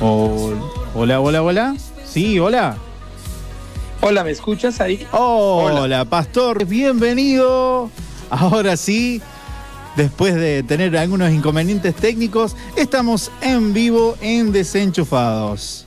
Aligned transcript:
hola, 0.00 1.20
hola, 1.20 1.42
hola. 1.42 1.76
Sí, 2.04 2.38
hola. 2.38 2.76
Hola, 4.00 4.24
¿me 4.24 4.30
escuchas 4.30 4.80
ahí? 4.80 5.06
Hola, 5.12 6.04
pastor, 6.04 6.64
bienvenido. 6.66 7.90
Ahora 8.30 8.76
sí, 8.76 9.22
después 9.96 10.34
de 10.34 10.62
tener 10.62 10.96
algunos 10.96 11.32
inconvenientes 11.32 11.94
técnicos, 11.94 12.56
estamos 12.76 13.30
en 13.40 13.72
vivo 13.72 14.16
en 14.20 14.52
Desenchufados. 14.52 15.86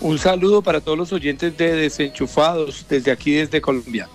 Un 0.00 0.18
saludo 0.18 0.62
para 0.62 0.80
todos 0.80 0.98
los 0.98 1.12
oyentes 1.12 1.56
de 1.56 1.72
Desenchufados 1.72 2.84
desde 2.88 3.10
aquí, 3.10 3.32
desde 3.32 3.60
Colombia. 3.60 4.08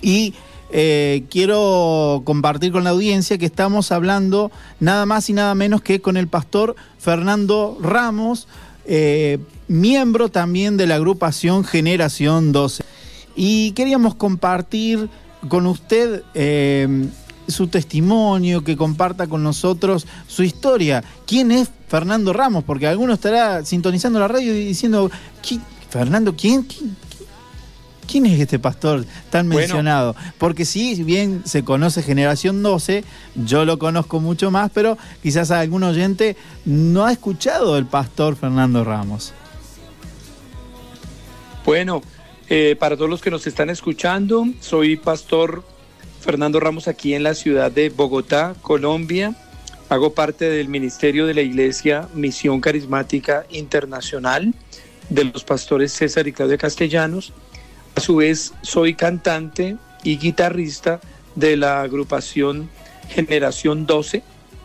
Y 0.00 0.34
eh, 0.74 1.24
quiero 1.28 2.22
compartir 2.24 2.72
con 2.72 2.84
la 2.84 2.90
audiencia 2.90 3.36
que 3.36 3.44
estamos 3.44 3.92
hablando 3.92 4.50
nada 4.80 5.04
más 5.04 5.28
y 5.28 5.34
nada 5.34 5.54
menos 5.54 5.82
que 5.82 6.00
con 6.00 6.16
el 6.16 6.28
pastor 6.28 6.76
Fernando 6.98 7.76
Ramos, 7.78 8.48
eh, 8.86 9.38
miembro 9.68 10.30
también 10.30 10.78
de 10.78 10.86
la 10.86 10.94
agrupación 10.94 11.64
Generación 11.64 12.52
12. 12.52 12.84
Y 13.36 13.72
queríamos 13.72 14.14
compartir 14.14 15.10
con 15.48 15.66
usted 15.66 16.22
eh, 16.32 17.06
su 17.48 17.68
testimonio, 17.68 18.64
que 18.64 18.74
comparta 18.74 19.26
con 19.26 19.42
nosotros 19.42 20.06
su 20.26 20.42
historia. 20.42 21.04
¿Quién 21.26 21.52
es 21.52 21.70
Fernando 21.86 22.32
Ramos? 22.32 22.64
Porque 22.64 22.86
alguno 22.86 23.12
estará 23.12 23.62
sintonizando 23.66 24.18
la 24.18 24.28
radio 24.28 24.54
y 24.54 24.64
diciendo, 24.64 25.10
Fernando, 25.90 26.34
¿quién? 26.34 26.62
¿Quién 26.62 26.96
es 28.08 28.40
este 28.40 28.58
pastor 28.58 29.04
tan 29.30 29.48
mencionado? 29.48 30.14
Porque 30.38 30.64
si 30.64 31.02
bien 31.02 31.42
se 31.44 31.64
conoce 31.64 32.02
Generación 32.02 32.62
12, 32.62 33.04
yo 33.34 33.64
lo 33.64 33.78
conozco 33.78 34.20
mucho 34.20 34.50
más, 34.50 34.70
pero 34.72 34.98
quizás 35.22 35.50
algún 35.50 35.82
oyente 35.82 36.36
no 36.64 37.06
ha 37.06 37.12
escuchado 37.12 37.78
el 37.78 37.86
pastor 37.86 38.36
Fernando 38.36 38.84
Ramos. 38.84 39.32
Bueno, 41.64 42.02
eh, 42.48 42.76
para 42.78 42.96
todos 42.96 43.08
los 43.08 43.22
que 43.22 43.30
nos 43.30 43.46
están 43.46 43.70
escuchando, 43.70 44.46
soy 44.60 44.96
pastor 44.96 45.64
Fernando 46.20 46.60
Ramos 46.60 46.88
aquí 46.88 47.14
en 47.14 47.22
la 47.22 47.34
ciudad 47.34 47.70
de 47.70 47.88
Bogotá, 47.88 48.54
Colombia. 48.62 49.34
Hago 49.88 50.12
parte 50.12 50.46
del 50.46 50.68
ministerio 50.68 51.26
de 51.26 51.34
la 51.34 51.42
Iglesia 51.42 52.08
Misión 52.14 52.60
Carismática 52.60 53.44
Internacional 53.50 54.54
de 55.08 55.24
los 55.24 55.44
pastores 55.44 55.92
César 55.92 56.26
y 56.26 56.32
Claudia 56.32 56.56
Castellanos 56.56 57.32
a 57.94 58.00
su 58.00 58.16
vez, 58.16 58.52
soy 58.62 58.94
cantante 58.94 59.76
y 60.02 60.18
guitarrista 60.18 61.00
de 61.34 61.56
la 61.56 61.82
agrupación 61.82 62.70
Generación 63.08 63.86
12, 63.86 64.22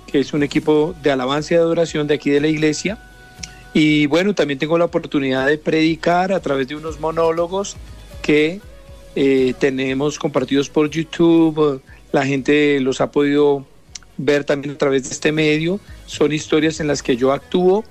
que 0.08 0.20
es 0.20 0.34
un 0.34 0.44
equipo 0.44 0.96
de 1.02 1.12
alabanza 1.12 1.54
y 1.54 1.58
adoración 1.58 2.08
de 2.08 2.16
aquí 2.16 2.30
de 2.30 2.42
la 2.42 2.48
iglesia. 2.48 2.98
Y 3.74 4.06
bueno, 4.08 4.34
también 4.34 4.58
tengo 4.58 4.78
la 4.78 4.86
oportunidad 4.86 5.46
de 5.48 5.58
predicar 5.58 6.32
a 6.32 6.40
través 6.40 6.68
de 6.68 6.76
unos 6.76 7.00
monólogos 7.00 7.76
que 8.22 8.62
eh, 9.16 9.54
tenemos 9.60 10.18
compartidos 10.18 10.70
por 10.70 10.90
YouTube. 10.90 11.82
La 12.12 12.26
gente 12.26 12.80
los 12.80 13.02
ha 13.02 13.12
podido 13.12 13.66
ver 14.18 14.46
también 14.46 14.76
a 14.76 14.78
través 14.78 15.04
de 15.04 15.10
este 15.10 15.32
medio. 15.32 15.80
Son 16.06 16.32
historias 16.32 16.80
en 16.80 16.88
las 16.88 17.04
que 17.04 17.18
yo 17.18 17.34
actúo 17.34 17.84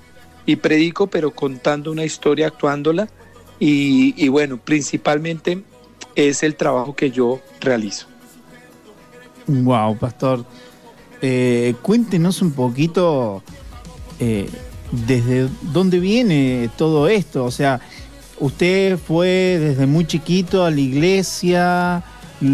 y 0.45 0.55
predico, 0.55 1.07
pero 1.07 1.31
contando 1.31 1.91
una 1.91 2.03
historia, 2.03 2.47
actuándola 2.47 3.07
y, 3.59 4.27
bueno, 4.27 4.57
principalmente 4.57 5.63
es 6.15 6.43
el 6.43 6.55
trabajo 6.55 6.95
que 6.95 7.11
yo 7.11 7.41
realizo. 7.59 8.07
Wow, 9.47 9.97
pastor. 9.97 10.45
Eh, 11.21 11.73
cuéntenos 11.81 12.41
un 12.41 12.51
poquito 12.51 13.41
eh, 14.19 14.49
desde 14.91 15.49
dónde 15.61 15.99
viene 15.99 16.69
todo 16.77 17.07
esto. 17.07 17.45
O 17.45 17.51
sea, 17.51 17.79
usted 18.39 18.97
fue 18.97 19.27
desde 19.59 19.85
muy 19.87 20.05
chiquito 20.05 20.63
a 20.63 20.71
la 20.71 20.79
iglesia, 20.79 22.03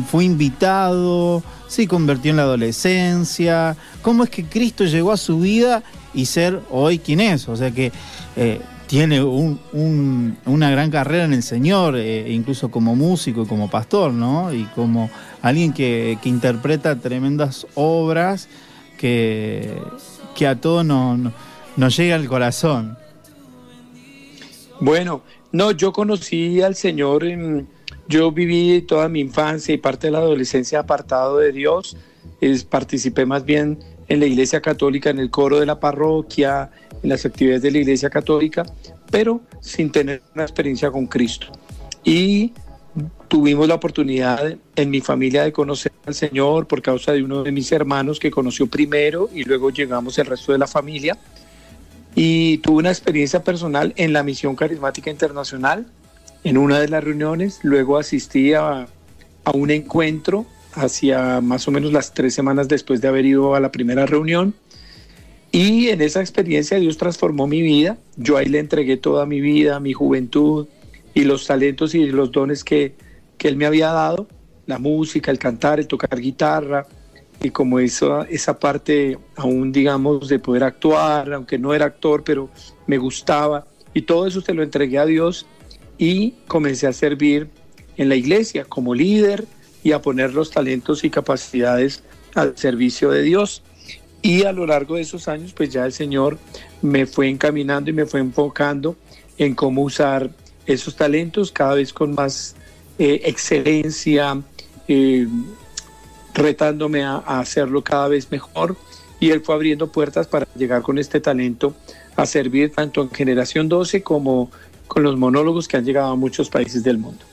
fue 0.10 0.26
invitado, 0.26 1.44
se 1.68 1.88
convirtió 1.88 2.32
en 2.32 2.38
la 2.38 2.44
adolescencia. 2.44 3.76
¿Cómo 4.02 4.24
es 4.24 4.30
que 4.30 4.46
Cristo 4.46 4.86
llegó 4.86 5.12
a 5.12 5.18
su 5.18 5.40
vida 5.40 5.84
y 6.14 6.26
ser 6.26 6.62
hoy 6.70 7.00
quien 7.00 7.20
es? 7.20 7.50
O 7.50 7.56
sea 7.56 7.72
que 7.72 7.92
eh, 8.36 8.62
tiene 8.94 9.24
una 9.24 10.70
gran 10.70 10.92
carrera 10.92 11.26
en 11.26 11.34
el 11.34 11.42
Señor, 11.42 11.96
eh, 11.98 12.32
incluso 12.32 12.70
como 12.70 12.96
músico 12.96 13.42
y 13.42 13.48
como 13.48 13.68
pastor, 13.68 14.14
¿no? 14.14 14.54
Y 14.54 14.66
como 14.76 15.10
alguien 15.42 15.74
que, 15.74 16.16
interpreta 16.26 17.00
tremendas 17.00 17.66
obras 17.74 18.48
que, 19.00 19.82
a 20.48 20.56
todos 20.58 20.86
nos 20.86 21.98
llega 21.98 22.14
al 22.14 22.28
corazón. 22.28 22.96
Bueno, 24.80 25.24
no, 25.52 25.72
yo 25.72 25.92
conocí 25.92 26.62
al 26.62 26.76
Señor, 26.76 27.26
yo 28.08 28.32
viví 28.32 28.84
toda 28.84 29.10
mi 29.10 29.22
infancia 29.22 29.74
y 29.74 29.80
parte 29.80 30.06
de 30.06 30.12
la 30.12 30.20
adolescencia 30.20 30.82
apartado 30.82 31.40
de 31.40 31.52
Dios, 31.52 31.98
participé 32.70 33.26
más 33.26 33.44
bien 33.44 33.80
en 34.14 34.20
la 34.20 34.28
iglesia 34.28 34.62
católica, 34.62 35.10
en 35.10 35.18
el 35.18 35.32
coro 35.32 35.60
de 35.60 35.66
la 35.66 35.80
parroquia, 35.80 36.70
en 37.02 37.10
las 37.10 37.26
actividades 37.26 37.64
de 37.64 37.72
la 37.72 37.80
iglesia 37.80 38.12
católica, 38.12 38.64
pero 39.10 39.42
sin 39.60 39.92
tener 39.92 40.22
una 40.36 40.44
experiencia 40.44 40.92
con 40.92 41.08
Cristo. 41.08 41.48
Y 42.04 42.54
tuvimos 43.28 43.68
la 43.68 43.74
oportunidad 43.74 44.56
en 44.76 44.90
mi 44.92 45.02
familia 45.02 45.44
de 45.44 45.52
conocer 45.52 45.92
al 46.06 46.14
Señor 46.14 46.68
por 46.68 46.84
causa 46.84 47.12
de 47.12 47.24
uno 47.24 47.42
de 47.42 47.52
mis 47.52 47.72
hermanos 47.72 48.20
que 48.20 48.30
conoció 48.30 48.68
primero 48.68 49.32
y 49.34 49.46
luego 49.46 49.72
llegamos 49.72 50.20
el 50.20 50.28
resto 50.28 50.52
de 50.52 50.60
la 50.60 50.68
familia. 50.68 51.18
Y 52.14 52.60
tuve 52.60 52.78
una 52.78 52.92
experiencia 52.92 53.44
personal 53.44 53.94
en 53.98 54.14
la 54.14 54.22
Misión 54.22 54.56
Carismática 54.56 55.10
Internacional, 55.10 55.88
en 56.44 56.60
una 56.60 56.80
de 56.80 56.88
las 56.88 57.04
reuniones, 57.04 57.62
luego 57.64 57.98
asistí 57.98 58.54
a, 58.54 58.86
a 59.44 59.52
un 59.56 59.72
encuentro 59.72 60.46
hacia 60.76 61.42
más 61.42 61.68
o 61.68 61.72
menos 61.72 61.92
las 61.92 62.14
tres 62.14 62.34
semanas 62.34 62.68
después 62.68 63.02
de 63.02 63.08
haber 63.08 63.26
ido 63.26 63.56
a 63.56 63.60
la 63.60 63.72
primera 63.72 64.06
reunión. 64.06 64.54
Y 65.52 65.90
en 65.90 66.02
esa 66.02 66.20
experiencia 66.22 66.80
Dios 66.80 66.98
transformó 66.98 67.48
mi 67.48 67.62
vida. 67.62 67.98
Yo 68.18 68.38
ahí 68.38 68.48
le 68.48 68.60
entregué 68.60 68.98
toda 68.98 69.26
mi 69.26 69.40
vida, 69.40 69.80
mi 69.80 69.94
juventud 69.94 70.68
y 71.14 71.24
los 71.26 71.46
talentos 71.46 71.94
y 71.94 72.08
los 72.08 72.32
dones 72.32 72.64
que, 72.64 72.96
que 73.38 73.48
Él 73.48 73.56
me 73.56 73.66
había 73.66 73.92
dado. 73.92 74.28
La 74.66 74.80
música, 74.80 75.30
el 75.30 75.40
cantar, 75.40 75.80
el 75.80 75.88
tocar 75.88 76.20
guitarra 76.20 76.88
y 77.44 77.50
como 77.50 77.80
esa, 77.80 78.24
esa 78.30 78.58
parte 78.58 79.18
aún 79.36 79.72
digamos 79.72 80.30
de 80.30 80.40
poder 80.40 80.64
actuar, 80.64 81.34
aunque 81.34 81.60
no 81.60 81.74
era 81.74 81.86
actor, 81.86 82.24
pero 82.24 82.50
me 82.88 82.98
gustaba. 82.98 83.68
Y 83.94 84.04
todo 84.04 84.26
eso 84.26 84.42
se 84.42 84.54
lo 84.54 84.64
entregué 84.64 84.98
a 84.98 85.06
Dios 85.06 85.46
y 85.98 86.32
comencé 86.48 86.88
a 86.88 86.94
servir 86.94 87.50
en 87.98 88.10
la 88.10 88.16
iglesia 88.16 88.66
como 88.66 88.96
líder, 88.96 89.46
y 89.84 89.92
a 89.92 90.02
poner 90.02 90.34
los 90.34 90.52
talentos 90.52 91.04
y 91.04 91.10
capacidades 91.10 92.04
al 92.36 92.58
servicio 92.58 93.12
de 93.12 93.22
Dios. 93.22 93.62
Y 94.22 94.44
a 94.44 94.54
lo 94.54 94.66
largo 94.66 94.96
de 94.96 95.02
esos 95.02 95.28
años, 95.28 95.54
pues 95.54 95.70
ya 95.70 95.86
el 95.86 95.92
Señor 95.92 96.38
me 96.82 97.06
fue 97.06 97.30
encaminando 97.30 97.90
y 97.90 97.94
me 97.94 98.06
fue 98.06 98.22
enfocando 98.22 98.96
en 99.38 99.54
cómo 99.54 99.84
usar 99.84 100.30
esos 100.66 100.96
talentos 100.96 101.52
cada 101.52 101.76
vez 101.76 101.92
con 101.92 102.16
más 102.16 102.56
eh, 102.98 103.22
excelencia, 103.26 104.42
eh, 104.88 105.28
retándome 106.34 107.04
a, 107.04 107.18
hacerlo 107.18 107.84
cada 107.84 108.08
vez 108.08 108.32
mejor. 108.32 108.78
Y 109.20 109.32
Él 109.32 109.42
fue 109.42 109.56
abriendo 109.56 109.92
puertas 109.92 110.28
para 110.28 110.48
llegar 110.56 110.82
con 110.82 110.98
este 110.98 111.20
talento 111.20 111.76
a 112.16 112.26
servir 112.26 112.72
tanto 112.72 113.02
en 113.02 113.10
Generación 113.10 113.68
12 113.68 114.04
como 114.04 114.52
con 114.88 115.04
los 115.04 115.18
monólogos 115.18 115.68
que 115.68 115.78
han 115.78 115.86
llegado 115.86 116.12
a 116.12 116.16
muchos 116.16 116.50
países 116.50 116.84
del 116.84 116.98
mundo. 116.98 117.26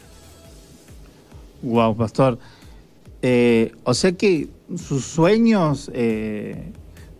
Wow, 1.63 1.97
pastor. 1.97 2.39
Eh, 3.23 3.73
o 3.85 3.93
sea 3.93 4.13
que 4.13 4.49
sus 4.77 5.05
sueños 5.05 5.91
eh, 5.93 6.73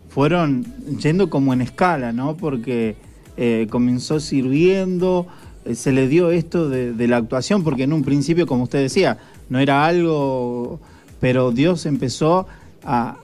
fueron 0.09 0.65
yendo 0.99 1.29
como 1.29 1.53
en 1.53 1.61
escala, 1.61 2.11
¿no? 2.11 2.35
Porque 2.37 2.95
eh, 3.37 3.67
comenzó 3.69 4.19
sirviendo, 4.19 5.27
se 5.73 5.91
le 5.91 6.07
dio 6.07 6.31
esto 6.31 6.69
de, 6.69 7.07
la 7.07 7.17
actuación, 7.17 7.63
porque 7.63 7.83
en 7.83 7.93
un 7.93 8.03
principio, 8.03 8.47
como 8.47 8.63
usted 8.63 8.79
decía, 8.79 9.19
no 9.49 9.59
era 9.59 9.85
algo, 9.85 10.79
pero 11.19 11.51
Dios 11.51 11.85
empezó 11.85 12.47
a, 12.83 13.17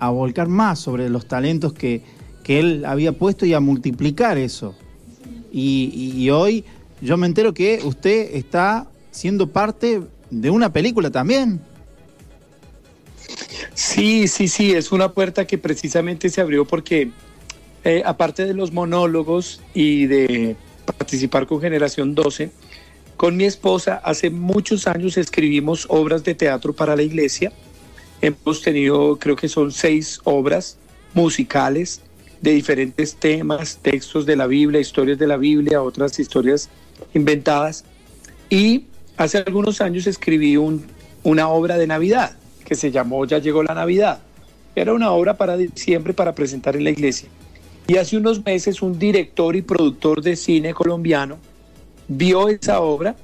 volcar 0.00 0.48
más 0.48 0.80
sobre 0.80 1.08
los 1.08 1.26
talentos 1.26 1.72
que, 1.72 2.02
que, 2.42 2.60
Él 2.60 2.84
había 2.84 3.12
puesto 3.12 3.46
y 3.46 3.54
a 3.54 3.60
multiplicar 3.60 4.36
eso. 4.36 4.74
y 5.50 6.28
hoy 6.28 6.64
yo 7.00 7.16
me 7.16 7.26
entero 7.26 7.54
que 7.54 7.80
usted 7.84 8.34
está 8.34 8.86
siendo 9.10 9.48
parte 9.48 10.02
de 10.40 10.50
una 10.50 10.72
película 10.72 11.10
también. 11.10 11.60
Sí, 13.74 14.28
sí, 14.28 14.48
sí, 14.48 14.72
es 14.72 14.92
una 14.92 15.12
puerta 15.12 15.46
que 15.46 15.58
precisamente 15.58 16.28
se 16.28 16.40
abrió 16.40 16.64
porque 16.64 17.10
eh, 17.84 18.02
aparte 18.04 18.44
de 18.44 18.54
los 18.54 18.72
monólogos 18.72 19.60
y 19.74 20.06
de 20.06 20.56
participar 20.98 21.46
con 21.46 21.60
Generación 21.60 22.14
12, 22.14 22.50
con 23.16 23.36
mi 23.36 23.44
esposa 23.44 24.00
hace 24.04 24.30
muchos 24.30 24.86
años 24.86 25.16
escribimos 25.16 25.86
obras 25.88 26.24
de 26.24 26.34
teatro 26.34 26.72
para 26.72 26.96
la 26.96 27.02
iglesia. 27.02 27.52
Hemos 28.20 28.62
tenido, 28.62 29.18
creo 29.18 29.36
que 29.36 29.48
son 29.48 29.72
seis 29.72 30.20
obras 30.24 30.78
musicales 31.14 32.00
de 32.40 32.52
diferentes 32.52 33.14
temas, 33.16 33.78
textos 33.80 34.26
de 34.26 34.36
la 34.36 34.46
Biblia, 34.46 34.80
historias 34.80 35.18
de 35.18 35.26
la 35.26 35.36
Biblia, 35.36 35.82
otras 35.82 36.18
historias 36.18 36.68
inventadas. 37.12 37.84
Y 38.50 38.86
hace 39.16 39.38
algunos 39.38 39.80
años 39.80 40.06
escribí 40.06 40.56
un, 40.56 40.84
una 41.22 41.48
obra 41.48 41.76
de 41.76 41.86
Navidad 41.86 42.36
que 42.64 42.74
se 42.74 42.90
llamó 42.90 43.24
Ya 43.24 43.38
llegó 43.38 43.62
la 43.62 43.74
Navidad. 43.74 44.20
Era 44.74 44.92
una 44.92 45.12
obra 45.12 45.36
para 45.36 45.56
diciembre 45.56 46.14
para 46.14 46.34
presentar 46.34 46.76
en 46.76 46.84
la 46.84 46.90
iglesia. 46.90 47.28
Y 47.86 47.96
hace 47.96 48.16
unos 48.16 48.44
meses 48.44 48.82
un 48.82 48.98
director 48.98 49.54
y 49.56 49.62
productor 49.62 50.22
de 50.22 50.36
cine 50.36 50.72
colombiano 50.72 51.38
vio 52.08 52.48
esa 52.48 52.80
obra 52.80 53.14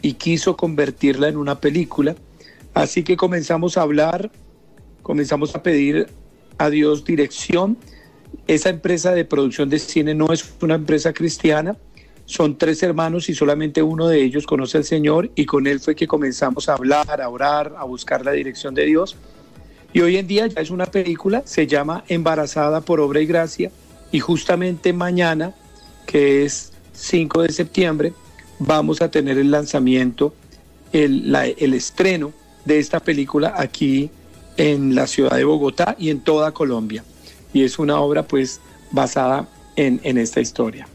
y 0.00 0.14
quiso 0.14 0.56
convertirla 0.56 1.28
en 1.28 1.36
una 1.36 1.60
película. 1.60 2.14
Así 2.72 3.02
que 3.02 3.16
comenzamos 3.16 3.76
a 3.76 3.82
hablar, 3.82 4.30
comenzamos 5.02 5.54
a 5.54 5.62
pedir 5.62 6.06
a 6.58 6.70
Dios 6.70 7.04
dirección. 7.04 7.76
Esa 8.46 8.70
empresa 8.70 9.12
de 9.12 9.24
producción 9.24 9.68
de 9.68 9.80
cine 9.80 10.14
no 10.14 10.32
es 10.32 10.54
una 10.60 10.76
empresa 10.76 11.12
cristiana, 11.12 11.76
son 12.30 12.56
tres 12.56 12.80
hermanos 12.84 13.28
y 13.28 13.34
solamente 13.34 13.82
uno 13.82 14.06
de 14.06 14.22
ellos 14.22 14.46
conoce 14.46 14.78
al 14.78 14.84
Señor 14.84 15.32
y 15.34 15.46
con 15.46 15.66
él 15.66 15.80
fue 15.80 15.96
que 15.96 16.06
comenzamos 16.06 16.68
a 16.68 16.74
hablar, 16.74 17.20
a 17.20 17.28
orar, 17.28 17.74
a 17.76 17.82
buscar 17.82 18.24
la 18.24 18.30
dirección 18.30 18.72
de 18.72 18.84
Dios. 18.86 19.16
Y 19.92 20.00
hoy 20.02 20.16
en 20.16 20.28
día 20.28 20.46
ya 20.46 20.60
es 20.60 20.70
una 20.70 20.86
película, 20.86 21.42
se 21.44 21.66
llama 21.66 22.04
Embarazada 22.06 22.82
por 22.82 23.00
Obra 23.00 23.20
y 23.20 23.26
Gracia 23.26 23.72
y 24.12 24.20
justamente 24.20 24.92
mañana, 24.92 25.56
que 26.06 26.44
es 26.44 26.72
5 26.92 27.42
de 27.42 27.52
septiembre, 27.52 28.12
vamos 28.60 29.02
a 29.02 29.10
tener 29.10 29.36
el 29.36 29.50
lanzamiento, 29.50 30.32
el, 30.92 31.34
estreno 31.74 32.32
de 32.64 32.78
esta 32.78 33.00
película 33.00 33.54
aquí 33.56 34.08
en 34.56 34.94
la 34.94 35.08
ciudad 35.08 35.36
de 35.36 35.42
Bogotá 35.42 35.96
y 35.98 36.10
en 36.10 36.20
toda 36.20 36.52
Colombia. 36.52 37.02
Y 37.52 37.64
es 37.64 37.80
una 37.80 37.98
obra 37.98 38.22
pues 38.22 38.60
basada 38.92 39.48
en 39.74 40.16
esta 40.16 40.40
historia. 40.40 40.86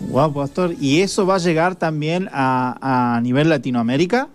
Wow, 0.00 0.32
pastor. 0.32 0.74
¿Y 0.80 1.00
eso 1.00 1.26
va 1.26 1.36
a 1.36 1.38
llegar 1.38 1.76
también 1.76 2.28
a, 2.32 3.16
a 3.16 3.20
nivel 3.20 3.48
Latinoamérica? 3.48 4.28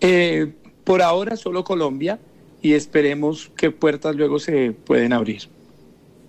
Eh, 0.00 0.52
por 0.84 1.02
ahora 1.02 1.36
solo 1.36 1.64
Colombia 1.64 2.18
y 2.62 2.74
esperemos 2.74 3.50
que 3.56 3.70
puertas 3.70 4.14
luego 4.16 4.38
se 4.38 4.72
pueden 4.72 5.12
abrir. 5.12 5.42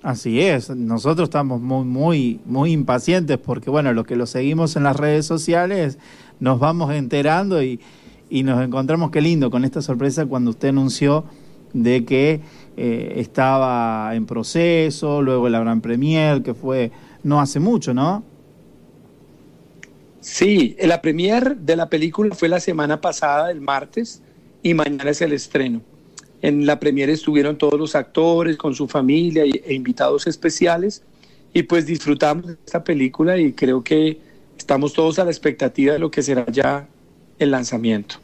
Así 0.02 0.40
es, 0.40 0.70
nosotros 0.70 1.28
estamos 1.28 1.60
muy, 1.60 1.84
muy, 1.84 2.40
muy 2.46 2.72
impacientes 2.72 3.38
porque, 3.38 3.70
bueno, 3.70 3.92
los 3.94 4.06
que 4.06 4.16
lo 4.16 4.26
seguimos 4.26 4.78
en 4.78 4.84
las 4.84 4.96
redes 4.96 5.26
sociales 5.26 5.98
nos 6.40 6.60
vamos 6.60 6.94
enterando 6.94 7.62
y, 7.62 7.82
y 8.30 8.44
nos 8.44 8.64
encontramos, 8.64 9.12
qué 9.12 9.20
lindo, 9.20 9.52
con 9.52 9.66
esta 9.66 9.82
sorpresa 9.82 10.26
cuando 10.26 10.52
usted 10.52 10.70
anunció 10.70 11.26
de 11.74 12.06
que 12.06 12.40
eh, 12.78 13.14
estaba 13.18 14.16
en 14.16 14.26
proceso, 14.26 15.22
luego 15.22 15.50
la 15.50 15.60
Gran 15.60 15.82
Premier, 15.82 16.44
que 16.44 16.54
fue 16.54 16.92
no 17.24 17.40
hace 17.40 17.60
mucho, 17.60 17.94
¿no? 17.94 18.24
Sí, 20.22 20.76
la 20.82 21.02
premier 21.02 21.56
de 21.58 21.76
la 21.76 21.90
película 21.90 22.36
fue 22.36 22.50
la 22.50 22.60
semana 22.60 23.00
pasada, 23.00 23.52
el 23.52 23.62
martes, 23.62 24.22
y 24.62 24.74
mañana 24.74 25.10
es 25.10 25.22
el 25.22 25.34
estreno. 25.34 25.82
En 26.42 26.66
la 26.66 26.80
premier 26.80 27.10
estuvieron 27.10 27.58
todos 27.58 27.80
los 27.80 27.96
actores 27.96 28.58
con 28.58 28.74
su 28.74 28.88
familia 28.88 29.44
e 29.44 29.74
invitados 29.74 30.28
especiales 30.28 31.04
y 31.54 31.64
pues 31.64 31.86
disfrutamos 31.86 32.48
de 32.48 32.58
esta 32.66 32.84
película 32.84 33.38
y 33.38 33.54
creo 33.54 33.84
que 33.84 34.20
estamos 34.58 34.94
todos 34.94 35.20
a 35.20 35.26
la 35.26 35.32
expectativa 35.32 35.94
de 35.94 36.00
lo 36.00 36.12
que 36.12 36.22
será 36.22 36.46
ya 36.52 36.88
el 37.40 37.52
lanzamiento. 37.52 38.16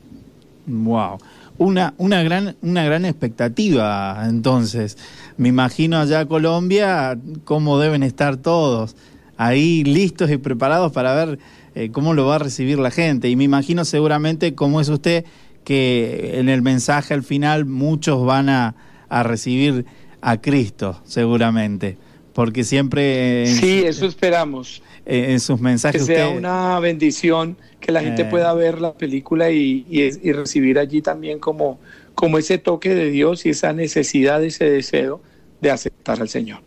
Wow. 0.65 1.18
Una, 1.57 1.94
una, 1.98 2.21
gran, 2.24 2.56
una 2.62 2.83
gran 2.83 3.06
expectativa, 3.06 4.25
entonces. 4.27 4.98
Me 5.38 5.50
imagino 5.50 5.98
allá 5.98 6.26
Colombia 6.26 7.18
cómo 7.44 7.80
deben 7.80 8.04
estar 8.04 8.38
todos 8.38 8.96
ahí 9.38 9.84
listos 9.84 10.32
y 10.32 10.38
preparados 10.38 10.92
para 10.92 11.14
ver 11.14 11.40
eh, 11.76 11.90
cómo 11.92 12.14
lo 12.14 12.26
va 12.26 12.36
a 12.36 12.40
recibir 12.40 12.80
la 12.80 12.92
gente. 12.92 13.30
Y 13.30 13.36
me 13.36 13.44
imagino 13.44 13.86
seguramente, 13.86 14.56
como 14.56 14.80
es 14.80 14.90
usted, 14.90 15.26
que 15.64 16.40
en 16.40 16.48
el 16.50 16.62
mensaje 16.62 17.14
al 17.14 17.24
final 17.24 17.66
muchos 17.66 18.26
van 18.26 18.50
a, 18.50 18.76
a 19.10 19.24
recibir 19.24 19.86
a 20.22 20.40
Cristo, 20.42 21.02
seguramente. 21.04 21.98
Porque 22.34 22.64
siempre... 22.64 23.46
Sí, 23.48 23.84
eso 23.86 24.06
esperamos. 24.06 24.82
En 25.06 25.40
sus 25.40 25.60
mensajes... 25.60 26.02
Que 26.02 26.16
sea 26.16 26.30
una 26.30 26.80
bendición 26.80 27.58
que 27.80 27.92
la 27.92 28.02
gente 28.02 28.24
eh. 28.24 28.26
pueda 28.26 28.54
ver 28.54 28.82
la 28.82 28.94
película 28.94 29.52
y, 29.52 29.86
y, 29.90 30.02
y, 30.02 30.32
recibir 30.32 30.80
allí 30.80 31.02
también 31.02 31.40
como, 31.40 31.80
como 32.15 32.38
ese 32.38 32.57
toque 32.57 32.95
de 32.95 33.12
Dios 33.12 33.45
y 33.45 33.50
esa 33.50 33.73
necesidad, 33.73 34.44
ese 34.44 34.69
deseo 34.69 35.21
de 35.62 35.71
aceptar 35.71 36.21
al 36.21 36.29
Señor. 36.29 36.62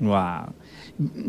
Wow. 0.00 0.52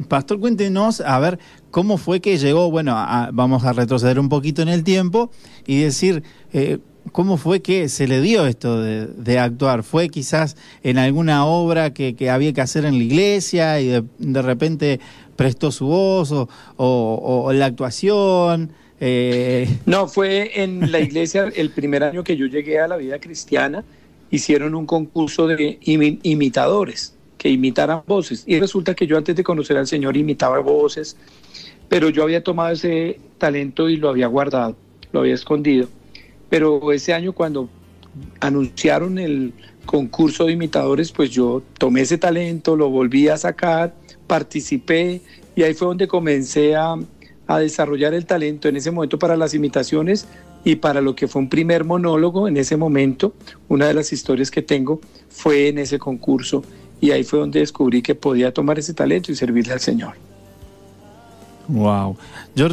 Pastor, 0.08 0.40
cuéntenos, 0.40 1.02
a 1.02 1.20
ver, 1.20 1.40
cómo 1.72 1.98
fue 1.98 2.20
que 2.22 2.38
llegó, 2.38 2.72
bueno, 2.72 2.94
a, 2.96 3.30
vamos 3.34 3.64
a 3.66 3.74
retroceder 3.74 4.20
un 4.20 4.30
poquito 4.30 4.62
en 4.62 4.70
el 4.70 4.84
tiempo 4.84 5.30
y 5.66 5.82
decir, 5.82 6.24
eh, 6.54 6.80
¿cómo 7.12 7.38
fue 7.38 7.62
que 7.62 7.90
se 7.90 8.08
le 8.08 8.22
dio 8.22 8.46
esto 8.48 8.82
de, 8.82 9.40
actuar? 9.40 9.84
¿Fue 9.84 10.10
quizás 10.10 10.56
en 10.84 10.98
alguna 10.98 11.46
obra 11.46 11.94
que, 11.94 12.30
había 12.30 12.54
que 12.54 12.62
hacer 12.62 12.86
en 12.86 12.98
la 12.98 13.04
iglesia 13.04 13.80
y 13.82 13.88
de, 13.90 14.42
repente 14.42 15.00
prestó 15.36 15.72
su 15.72 15.88
voz 15.88 16.32
o, 16.32 16.48
o 16.78 17.54
la 17.54 17.66
actuación? 17.66 18.72
Eh... 19.00 19.68
No, 19.86 20.08
fue 20.08 20.62
en 20.62 20.92
la 20.92 21.00
iglesia 21.00 21.52
el 21.56 21.70
primer 21.72 22.04
año 22.04 22.24
que 22.24 22.36
yo 22.36 22.46
llegué 22.48 22.80
a 22.80 22.88
la 22.88 22.98
vida 22.98 23.20
cristiana, 23.20 23.84
hicieron 24.32 24.76
un 24.76 24.86
concurso 24.86 25.48
de 25.48 25.78
imi 25.82 26.20
imitadores 26.24 27.16
que 27.38 27.50
imitaran 27.50 28.02
voces. 28.08 28.44
Y 28.48 28.60
resulta 28.60 28.96
que 28.96 29.08
yo 29.08 29.18
antes 29.18 29.36
de 29.36 29.44
conocer 29.44 29.78
al 29.78 29.88
Señor 29.88 30.18
imitaba 30.18 30.60
voces, 30.60 31.16
pero 31.88 32.10
yo 32.10 32.24
había 32.24 32.44
tomado 32.44 32.74
ese 32.74 33.20
talento 33.38 33.90
y 33.90 33.98
lo 33.98 34.10
había 34.10 34.28
guardado, 34.28 34.76
lo 35.12 35.22
había 35.22 35.36
escondido. 35.36 35.88
Pero 36.50 36.92
ese 36.92 37.14
año 37.14 37.34
cuando 37.34 37.70
anunciaron 38.40 39.20
el 39.20 39.54
concurso 39.86 40.46
de 40.46 40.54
imitadores, 40.54 41.12
pues 41.12 41.30
yo 41.30 41.62
tomé 41.78 42.02
ese 42.02 42.18
talento, 42.18 42.76
lo 42.76 42.90
volví 42.90 43.28
a 43.28 43.38
sacar, 43.38 43.94
participé 44.26 45.22
y 45.56 45.64
ahí 45.64 45.74
fue 45.74 45.88
donde 45.88 46.08
comencé 46.08 46.76
a, 46.76 46.96
a 47.48 47.60
desarrollar 47.60 48.14
el 48.14 48.26
talento 48.26 48.68
en 48.68 48.76
ese 48.76 48.92
momento 48.92 49.18
para 49.18 49.38
las 49.38 49.54
imitaciones 49.54 50.28
y 50.64 50.76
para 50.76 51.02
lo 51.02 51.16
que 51.16 51.28
fue 51.28 51.42
un 51.42 51.50
primer 51.50 51.86
monólogo 51.86 52.48
en 52.48 52.58
ese 52.58 52.78
momento, 52.78 53.34
una 53.70 53.88
de 53.88 53.94
las 53.94 54.12
historias 54.12 54.52
que 54.52 54.62
tengo 54.62 55.00
fue 55.30 55.70
en 55.70 55.78
ese 55.78 55.98
concurso 55.98 56.64
y 57.00 57.12
ahí 57.12 57.24
fue 57.24 57.40
donde 57.40 57.60
descubrí 57.60 58.02
que 58.02 58.16
podía 58.16 58.54
tomar 58.54 58.80
ese 58.80 58.94
talento 58.94 59.32
y 59.32 59.36
servirle 59.36 59.74
al 59.74 59.80
Señor. 59.80 60.16
Wow. 61.68 62.18
Yo 62.56 62.70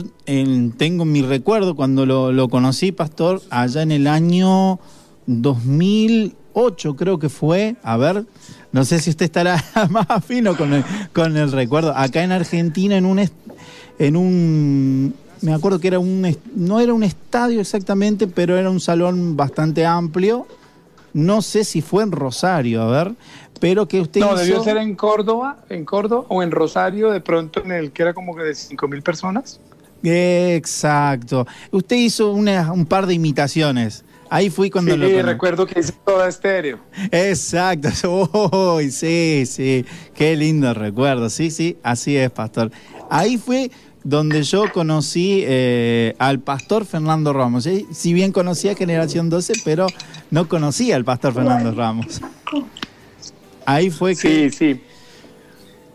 tengo 0.76 1.04
mi 1.04 1.22
recuerdo 1.22 1.74
cuando 1.74 2.06
lo, 2.06 2.32
lo, 2.32 2.48
conocí, 2.48 2.92
pastor, 2.92 3.42
allá 3.50 3.82
en 3.82 3.90
el 3.90 4.06
año 4.06 4.78
2008 5.26 6.96
creo 6.96 7.18
que 7.18 7.28
fue. 7.28 7.76
A 7.82 7.96
ver, 7.96 8.24
no 8.72 8.84
sé 8.84 9.00
si 9.00 9.10
usted 9.10 9.26
estará 9.26 9.62
más 9.90 10.06
afino 10.08 10.56
con 10.56 10.72
el, 10.72 10.84
con 11.12 11.36
el 11.36 11.50
recuerdo. 11.50 11.92
Acá 11.96 12.22
en 12.22 12.32
Argentina, 12.32 12.96
en 12.96 13.06
un, 13.06 13.18
en 13.98 14.16
un 14.16 15.14
me 15.40 15.52
acuerdo 15.52 15.78
que 15.78 15.88
era 15.88 15.98
un, 15.98 16.36
no 16.54 16.80
era 16.80 16.94
un 16.94 17.02
estadio 17.02 17.60
exactamente, 17.60 18.26
pero 18.26 18.56
era 18.56 18.70
un 18.70 18.80
salón 18.80 19.36
bastante 19.36 19.84
amplio. 19.84 20.46
No 21.12 21.42
sé 21.42 21.64
si 21.64 21.82
fue 21.82 22.02
en 22.02 22.12
Rosario, 22.12 22.82
a 22.82 22.86
ver, 22.86 23.14
pero 23.60 23.86
que 23.86 24.00
usted 24.00 24.20
No, 24.20 24.28
hizo... 24.32 24.36
debió 24.38 24.64
ser 24.64 24.78
en 24.78 24.94
Córdoba, 24.96 25.58
en 25.68 25.84
Córdoba 25.84 26.24
o 26.28 26.42
en 26.42 26.50
Rosario, 26.50 27.10
de 27.10 27.20
pronto 27.20 27.62
en 27.62 27.72
el 27.72 27.92
que 27.92 28.02
era 28.02 28.14
como 28.14 28.34
que 28.34 28.42
de 28.42 28.54
5 28.54 28.88
mil 28.88 29.02
personas. 29.02 29.60
Exacto. 30.02 31.46
Usted 31.70 31.96
hizo 31.96 32.32
una, 32.32 32.72
un 32.72 32.86
par 32.86 33.06
de 33.06 33.14
imitaciones. 33.14 34.04
Ahí 34.30 34.50
fui 34.50 34.70
cuando 34.70 34.92
sí, 34.92 34.98
lo 34.98 35.06
Sí, 35.06 35.22
recuerdo 35.22 35.66
que 35.66 35.78
hice 35.80 35.92
toda 36.04 36.28
estéreo. 36.28 36.78
Exacto. 37.12 37.88
Oh, 38.32 38.80
sí, 38.90 39.44
sí. 39.46 39.84
Qué 40.14 40.36
lindo 40.36 40.74
recuerdo. 40.74 41.30
Sí, 41.30 41.50
sí, 41.50 41.78
así 41.82 42.16
es, 42.16 42.30
pastor. 42.30 42.70
Ahí 43.10 43.38
fue 43.38 43.70
donde 44.02 44.42
yo 44.42 44.70
conocí 44.72 45.42
eh, 45.46 46.14
al 46.18 46.40
pastor 46.40 46.84
Fernando 46.84 47.32
Ramos. 47.32 47.64
¿sí? 47.64 47.86
Si 47.90 48.12
bien 48.12 48.32
conocía 48.32 48.74
Generación 48.74 49.30
12, 49.30 49.54
pero 49.64 49.86
no 50.30 50.48
conocía 50.48 50.96
al 50.96 51.04
pastor 51.04 51.32
Fernando 51.34 51.72
Ramos. 51.72 52.20
Ahí 53.66 53.90
fue 53.90 54.14
que... 54.14 54.50
Sí, 54.50 54.50
sí. 54.50 54.80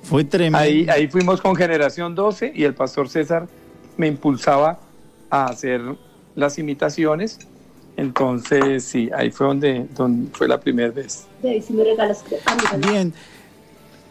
Fue 0.02 0.24
tremendo. 0.24 0.58
Ahí, 0.58 0.88
ahí 0.90 1.08
fuimos 1.08 1.40
con 1.40 1.56
Generación 1.56 2.16
12 2.16 2.54
y 2.56 2.64
el 2.64 2.74
pastor 2.74 3.10
César 3.10 3.48
me 3.96 4.08
impulsaba 4.08 4.80
a 5.30 5.46
hacer 5.46 5.82
las 6.36 6.58
imitaciones. 6.58 7.38
Entonces, 7.96 8.86
sí, 8.86 9.10
ahí 9.16 9.30
fue 9.30 9.48
donde, 9.48 9.86
donde 9.94 10.32
fue 10.32 10.48
la 10.48 10.60
primera 10.60 10.90
vez. 10.90 11.28
Bien. 12.78 13.14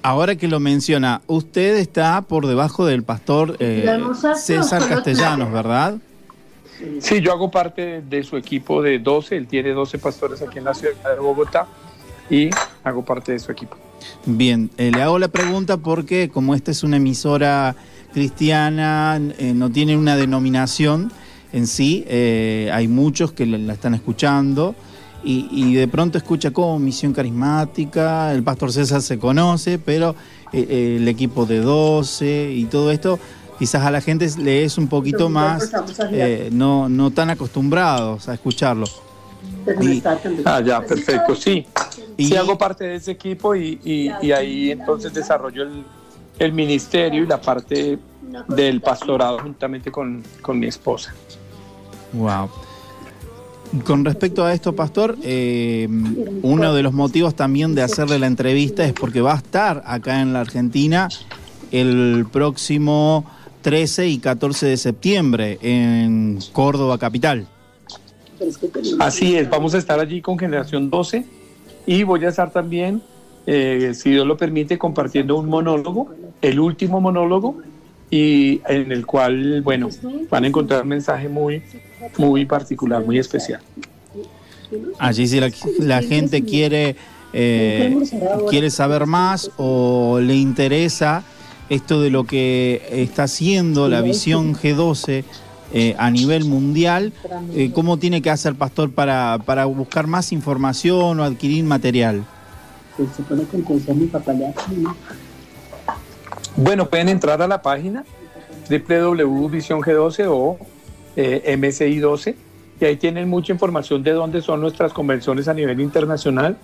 Ahora 0.09 0.37
que 0.37 0.49
lo 0.49 0.59
menciona, 0.59 1.21
usted 1.27 1.77
está 1.77 2.23
por 2.23 2.47
debajo 2.47 2.87
del 2.87 3.03
pastor 3.03 3.57
eh, 3.59 3.87
César 4.37 4.89
Castellanos, 4.89 5.53
¿verdad? 5.53 5.99
Sí, 6.99 7.21
yo 7.21 7.31
hago 7.31 7.51
parte 7.51 8.01
de 8.01 8.25
su 8.25 8.39
equipo 8.39 8.81
de 8.81 9.01
12, 9.01 9.37
él 9.37 9.47
tiene 9.47 9.73
12 9.73 9.99
pastores 9.99 10.41
aquí 10.41 10.61
en 10.61 10.65
la 10.65 10.73
ciudad 10.73 10.95
de 11.15 11.21
Bogotá 11.21 11.67
y 12.31 12.49
hago 12.85 13.05
parte 13.05 13.33
de 13.33 13.39
su 13.39 13.53
equipo. 13.53 13.77
Bien, 14.25 14.71
eh, 14.79 14.91
le 14.95 15.03
hago 15.03 15.19
la 15.19 15.29
pregunta 15.29 15.77
porque 15.77 16.31
como 16.31 16.55
esta 16.55 16.71
es 16.71 16.83
una 16.83 16.97
emisora 16.97 17.77
cristiana, 18.15 19.21
eh, 19.39 19.53
no 19.55 19.71
tiene 19.71 19.95
una 19.95 20.17
denominación 20.17 21.13
en 21.53 21.67
sí, 21.67 22.07
eh, 22.09 22.71
hay 22.73 22.89
muchos 22.89 23.33
que 23.33 23.45
la 23.45 23.75
están 23.75 23.93
escuchando 23.93 24.75
y, 25.25 25.75
de 25.75 25.89
pronto 25.89 26.17
escucha 26.17 26.53
como 26.53 26.79
misión 26.79 27.13
carismática, 27.13 28.33
el 28.33 28.43
pastor 28.43 28.73
César 28.73 29.03
se 29.03 29.19
conoce, 29.19 29.79
pero 29.79 30.15
el 30.53 31.07
equipo 31.09 31.45
de 31.45 31.61
12 31.61 32.53
y 32.53 32.65
todo 32.67 32.91
esto, 32.91 33.19
quizás 33.59 33.85
a 33.85 33.91
la 33.91 34.01
gente 34.01 34.29
le 34.39 34.65
es 34.65 34.79
un 34.79 34.89
poquito 34.89 35.29
más, 35.29 35.71
no, 36.53 36.89
no 36.89 37.11
tan 37.11 37.31
acostumbrados 37.31 38.29
a 38.29 38.35
escucharlo. 38.35 38.87
ah, 40.45 40.61
ya, 40.61 40.81
perfecto, 40.81 41.35
sí. 41.35 41.67
Y 42.17 42.35
hago 42.35 42.57
parte 42.57 42.85
de 42.85 42.97
ese 42.97 43.13
equipo 43.13 43.55
y, 43.55 44.11
ahí 44.35 44.71
entonces 44.71 45.13
desarrollo 45.13 45.67
el, 46.39 46.53
ministerio 46.53 47.25
y 47.25 47.27
la 47.27 47.41
parte 47.41 47.99
del 48.49 48.81
pastorado 48.81 49.41
juntamente 49.41 49.91
con, 49.91 50.23
mi 50.55 50.67
esposa. 50.67 51.13
Wow. 52.13 52.49
Con 53.85 54.05
respecto 54.05 54.45
a 54.45 54.55
esto, 54.55 54.75
pastor, 54.75 55.17
eh, 55.23 55.89
uno 56.43 56.75
de 56.75 56.83
los 56.83 56.93
motivos 56.93 57.35
también 57.35 57.75
de 57.75 57.83
hacerle 57.83 58.19
la 58.19 58.27
entrevista 58.27 58.85
es 58.85 58.93
porque 58.93 59.21
va 59.21 59.35
a 59.35 59.37
estar 59.37 59.83
acá 59.85 60.23
en 60.23 60.33
la 60.33 60.41
Argentina 60.41 61.09
el 61.71 62.27
próximo 62.33 63.25
13 63.63 64.09
y 64.09 64.19
14 64.19 64.67
de 64.67 64.77
septiembre 64.77 65.59
en 65.61 66.39
Córdoba 66.53 66.99
Capital. 66.99 67.47
Así 69.01 69.37
es, 69.37 69.51
vamos 69.51 69.75
a 69.75 69.79
estar 69.79 70.01
allí 70.01 70.23
con 70.23 70.39
Generación 70.39 70.89
12 70.89 71.27
y 71.87 72.03
voy 72.05 72.25
a 72.25 72.29
estar 72.29 72.51
también, 72.51 73.03
eh, 73.47 73.93
si 73.95 74.11
Dios 74.11 74.27
lo 74.27 74.37
permite, 74.37 74.79
compartiendo 74.79 75.37
un 75.37 75.49
monólogo, 75.49 76.15
el 76.41 76.61
último 76.61 77.01
monólogo, 77.01 77.59
y 78.11 78.61
en 78.69 78.93
el 78.93 79.05
cual, 79.07 79.63
bueno, 79.63 79.89
van 80.31 80.45
a 80.45 80.47
encontrar 80.47 80.83
un 80.83 80.89
mensaje 80.89 81.29
muy, 81.29 81.63
muy 82.17 82.45
particular, 82.47 83.05
muy 83.05 83.19
especial. 83.19 83.61
Allí 84.99 85.27
si 85.27 85.41
la, 85.81 86.03
gente 86.03 86.43
quiere, 86.45 86.97
eh, 87.33 87.97
quiere 88.51 88.71
saber 88.71 89.07
más 89.07 89.51
o 89.57 90.21
le 90.21 90.35
interesa 90.35 91.25
esto 91.69 92.01
de 92.01 92.11
lo 92.11 92.25
que 92.25 92.83
está 92.91 93.25
haciendo 93.25 93.89
la 93.89 94.01
visión 94.01 94.55
G12 94.55 95.25
eh, 95.73 95.95
a 95.99 96.11
nivel 96.11 96.47
mundial, 96.47 97.13
eh, 97.55 97.71
¿cómo 97.75 97.99
tiene 97.99 98.23
que 98.23 98.31
hacer 98.31 98.55
Pastor 98.55 98.91
para, 98.91 99.39
para 99.45 99.67
buscar 99.67 100.07
más 100.07 100.33
información 100.33 101.21
o 101.21 101.25
adquirir 101.25 101.63
material? 101.65 102.25
Bueno, 106.61 106.91
pueden 106.91 107.09
entrar 107.09 107.41
a 107.41 107.47
la 107.47 107.63
página 107.63 108.05
www.visiong12 108.69 110.27
o 110.29 110.59
eh, 111.15 111.57
MSI12 111.57 112.35
y 112.81 112.85
ahí 112.85 112.97
tienen 112.97 113.29
mucha 113.29 113.53
información 113.53 114.03
de 114.03 114.11
dónde 114.11 114.43
son 114.43 114.61
nuestras 114.61 114.93
convenciones 114.93 115.47
a 115.47 115.55
nivel 115.55 115.81
internacional. 115.81 116.57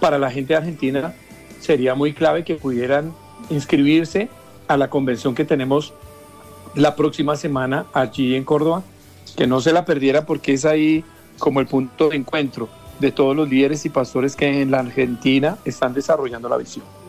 Para 0.00 0.18
la 0.18 0.30
gente 0.30 0.56
Argentina 0.56 1.12
sería 1.60 1.94
muy 1.94 2.14
clave 2.14 2.44
que 2.44 2.54
pudieran 2.54 3.12
inscribirse 3.50 4.30
a 4.68 4.78
la 4.78 4.88
convención 4.88 5.34
que 5.34 5.44
tenemos 5.44 5.92
la 6.74 6.96
próxima 6.96 7.36
semana 7.36 7.84
allí 7.92 8.34
en 8.34 8.44
Córdoba, 8.44 8.82
que 9.36 9.46
no 9.46 9.60
se 9.60 9.74
la 9.74 9.84
perdiera 9.84 10.24
porque 10.24 10.54
es 10.54 10.64
ahí 10.64 11.04
como 11.38 11.60
el 11.60 11.66
punto 11.66 12.08
de 12.08 12.16
encuentro 12.16 12.70
de 13.00 13.12
todos 13.12 13.36
los 13.36 13.50
líderes 13.50 13.84
y 13.84 13.90
pastores 13.90 14.34
que 14.34 14.62
en 14.62 14.70
la 14.70 14.78
Argentina 14.78 15.58
están 15.66 15.92
desarrollando 15.92 16.48
la 16.48 16.56
visión. 16.56 17.01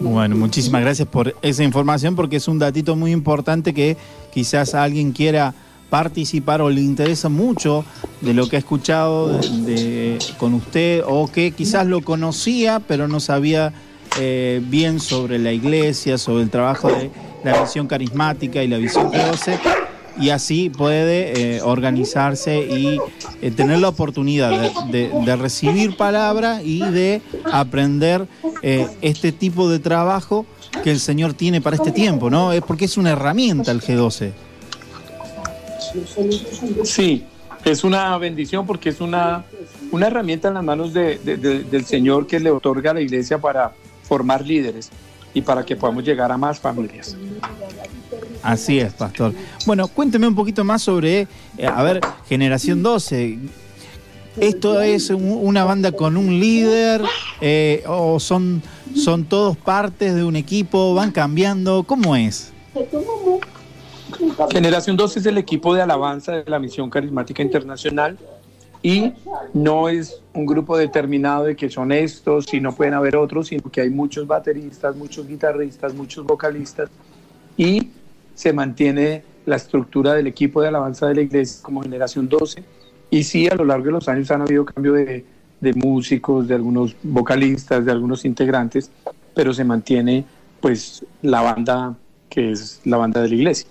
Bueno, 0.00 0.36
muchísimas 0.36 0.82
gracias 0.82 1.08
por 1.08 1.34
esa 1.42 1.64
información 1.64 2.14
porque 2.14 2.36
es 2.36 2.46
un 2.46 2.58
datito 2.58 2.94
muy 2.94 3.12
importante 3.12 3.72
que 3.72 3.96
quizás 4.32 4.74
alguien 4.74 5.12
quiera 5.12 5.54
participar 5.90 6.60
o 6.60 6.68
le 6.68 6.82
interesa 6.82 7.28
mucho 7.28 7.84
de 8.20 8.34
lo 8.34 8.48
que 8.48 8.56
ha 8.56 8.58
escuchado 8.58 9.40
con 10.38 10.54
usted 10.54 11.02
o 11.06 11.28
que 11.28 11.52
quizás 11.52 11.86
lo 11.86 12.02
conocía 12.02 12.80
pero 12.80 13.08
no 13.08 13.20
sabía 13.20 13.72
eh, 14.18 14.60
bien 14.64 15.00
sobre 15.00 15.38
la 15.38 15.52
iglesia, 15.52 16.18
sobre 16.18 16.42
el 16.42 16.50
trabajo 16.50 16.88
de 16.88 17.10
la 17.42 17.62
visión 17.62 17.86
carismática 17.86 18.62
y 18.62 18.68
la 18.68 18.76
visión 18.76 19.10
12 19.10 19.58
y 20.20 20.30
así 20.30 20.70
puede 20.70 21.56
eh, 21.56 21.62
organizarse 21.62 22.58
y 22.58 22.98
eh, 23.40 23.50
tener 23.50 23.78
la 23.78 23.88
oportunidad 23.88 24.72
de, 24.90 25.36
recibir 25.36 25.96
palabra 25.96 26.62
y 26.62 26.80
de 26.80 27.22
aprender 27.52 28.26
eh, 28.62 28.86
este 29.02 29.32
tipo 29.32 29.68
de 29.68 29.78
trabajo 29.78 30.46
que 30.82 30.90
el 30.90 31.00
Señor 31.00 31.34
tiene 31.34 31.60
para 31.60 31.76
este 31.76 31.92
tiempo, 31.92 32.30
¿no? 32.30 32.52
Es 32.52 32.62
porque 32.62 32.86
es 32.86 32.96
una 32.96 33.10
herramienta 33.10 33.70
el 33.70 33.80
G12. 33.80 34.32
Sí, 36.84 37.24
es 37.64 37.84
una 37.84 38.16
bendición 38.18 38.66
porque 38.66 38.90
es 38.90 39.00
una, 39.00 39.44
una 39.90 40.06
herramienta 40.06 40.48
en 40.48 40.54
las 40.54 40.64
manos 40.64 40.92
del 40.92 41.84
Señor 41.86 42.26
que 42.26 42.40
le 42.40 42.50
otorga 42.50 42.90
a 42.90 42.94
la 42.94 43.00
iglesia 43.00 43.38
para 43.38 43.72
formar 44.02 44.44
líderes 44.44 44.90
y 45.34 45.42
para 45.42 45.64
que 45.64 45.76
podamos 45.76 46.04
llegar 46.04 46.32
a 46.32 46.36
más 46.36 46.58
familias. 46.58 47.16
Así 48.48 48.80
es, 48.80 48.94
pastor. 48.94 49.34
Bueno, 49.66 49.88
cuénteme 49.88 50.26
un 50.26 50.34
poquito 50.34 50.64
más 50.64 50.80
sobre, 50.80 51.28
eh, 51.58 51.66
a 51.66 51.82
ver, 51.82 52.00
Generación 52.30 52.82
12. 52.82 53.38
¿Esto 54.40 54.80
es 54.80 55.10
una 55.10 55.64
banda 55.64 55.92
con 55.92 56.16
un 56.16 56.40
líder 56.40 57.02
eh, 57.42 57.84
o 57.86 58.18
son, 58.18 58.62
son 58.96 59.26
todos 59.26 59.58
partes 59.58 60.14
de 60.14 60.24
un 60.24 60.34
equipo? 60.34 60.94
¿Van 60.94 61.10
cambiando? 61.10 61.82
¿Cómo 61.82 62.16
es? 62.16 62.50
Generación 64.50 64.96
12 64.96 65.18
es 65.18 65.26
el 65.26 65.36
equipo 65.36 65.74
de 65.74 65.82
alabanza 65.82 66.32
de 66.32 66.50
la 66.50 66.58
Misión 66.58 66.88
Carismática 66.88 67.42
Internacional 67.42 68.16
y 68.82 69.12
no 69.52 69.90
es 69.90 70.22
un 70.32 70.46
grupo 70.46 70.78
determinado 70.78 71.44
de 71.44 71.54
que 71.54 71.68
son 71.68 71.92
estos 71.92 72.54
y 72.54 72.60
no 72.60 72.74
pueden 72.74 72.94
haber 72.94 73.16
otros, 73.16 73.48
sino 73.48 73.70
que 73.70 73.82
hay 73.82 73.90
muchos 73.90 74.26
bateristas, 74.26 74.96
muchos 74.96 75.28
guitarristas, 75.28 75.92
muchos 75.92 76.24
vocalistas 76.24 76.88
y 77.58 77.88
se 78.38 78.52
mantiene 78.52 79.24
la 79.46 79.56
estructura 79.56 80.14
del 80.14 80.28
equipo 80.28 80.62
de 80.62 80.68
alabanza 80.68 81.08
de 81.08 81.16
la 81.16 81.22
iglesia 81.22 81.60
como 81.60 81.82
generación 81.82 82.28
12 82.28 82.62
y 83.10 83.24
sí 83.24 83.48
a 83.48 83.56
lo 83.56 83.64
largo 83.64 83.86
de 83.86 83.90
los 83.90 84.08
años 84.08 84.30
han 84.30 84.42
habido 84.42 84.64
cambio 84.64 84.92
de, 84.92 85.24
de 85.60 85.74
músicos, 85.74 86.46
de 86.46 86.54
algunos 86.54 86.94
vocalistas, 87.02 87.84
de 87.84 87.90
algunos 87.90 88.24
integrantes, 88.24 88.92
pero 89.34 89.52
se 89.52 89.64
mantiene 89.64 90.24
pues 90.60 91.04
la 91.20 91.40
banda 91.40 91.96
que 92.30 92.52
es 92.52 92.80
la 92.84 92.96
banda 92.96 93.22
de 93.22 93.28
la 93.30 93.34
iglesia. 93.34 93.66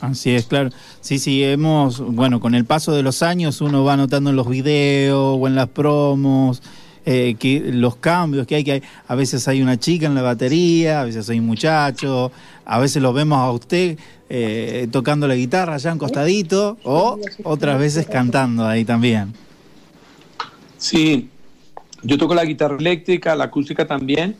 Así 0.00 0.30
es, 0.30 0.46
claro. 0.46 0.70
Sí, 1.02 1.18
sí, 1.18 1.44
hemos, 1.44 2.00
bueno, 2.00 2.40
con 2.40 2.54
el 2.54 2.64
paso 2.64 2.92
de 2.92 3.02
los 3.02 3.22
años 3.22 3.60
uno 3.60 3.84
va 3.84 3.98
notando 3.98 4.30
en 4.30 4.36
los 4.36 4.48
videos 4.48 5.36
o 5.38 5.46
en 5.46 5.56
las 5.56 5.68
promos 5.68 6.62
eh, 7.04 7.36
que 7.38 7.60
los 7.60 7.96
cambios 7.96 8.46
que 8.46 8.56
hay, 8.56 8.64
que 8.64 8.72
hay, 8.72 8.82
a 9.08 9.14
veces 9.14 9.46
hay 9.48 9.62
una 9.62 9.78
chica 9.78 10.06
en 10.06 10.14
la 10.14 10.22
batería, 10.22 11.00
a 11.00 11.04
veces 11.04 11.28
hay 11.30 11.38
un 11.38 11.46
muchacho, 11.46 12.32
a 12.64 12.78
veces 12.78 13.02
lo 13.02 13.12
vemos 13.12 13.38
a 13.38 13.50
usted 13.50 13.98
eh, 14.28 14.88
tocando 14.90 15.28
la 15.28 15.34
guitarra 15.34 15.74
allá 15.74 15.92
en 15.92 15.98
costadito 15.98 16.78
o 16.84 17.18
otras 17.44 17.78
veces 17.78 18.06
cantando 18.06 18.66
ahí 18.66 18.84
también. 18.84 19.32
Sí, 20.78 21.28
yo 22.02 22.18
toco 22.18 22.34
la 22.34 22.44
guitarra 22.44 22.76
eléctrica, 22.76 23.36
la 23.36 23.44
acústica 23.44 23.86
también 23.86 24.36